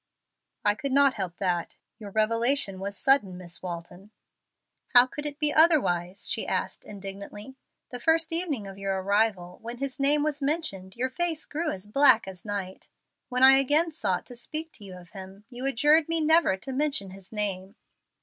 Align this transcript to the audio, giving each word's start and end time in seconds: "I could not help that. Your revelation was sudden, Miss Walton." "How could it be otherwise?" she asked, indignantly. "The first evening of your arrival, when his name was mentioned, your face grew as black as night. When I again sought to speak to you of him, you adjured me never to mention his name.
"I 0.65 0.73
could 0.73 0.91
not 0.91 1.13
help 1.13 1.37
that. 1.37 1.75
Your 1.99 2.09
revelation 2.09 2.79
was 2.79 2.97
sudden, 2.97 3.37
Miss 3.37 3.61
Walton." 3.61 4.09
"How 4.95 5.05
could 5.05 5.27
it 5.27 5.37
be 5.37 5.53
otherwise?" 5.53 6.27
she 6.27 6.47
asked, 6.47 6.83
indignantly. 6.83 7.53
"The 7.91 7.99
first 7.99 8.33
evening 8.33 8.65
of 8.65 8.79
your 8.79 8.99
arrival, 8.99 9.59
when 9.61 9.77
his 9.77 9.99
name 9.99 10.23
was 10.23 10.41
mentioned, 10.41 10.95
your 10.95 11.11
face 11.11 11.45
grew 11.45 11.69
as 11.69 11.85
black 11.85 12.27
as 12.27 12.43
night. 12.43 12.89
When 13.29 13.43
I 13.43 13.59
again 13.59 13.91
sought 13.91 14.25
to 14.25 14.35
speak 14.35 14.71
to 14.71 14.83
you 14.83 14.97
of 14.97 15.11
him, 15.11 15.45
you 15.51 15.67
adjured 15.67 16.09
me 16.09 16.19
never 16.19 16.57
to 16.57 16.71
mention 16.73 17.11
his 17.11 17.31
name. 17.31 17.75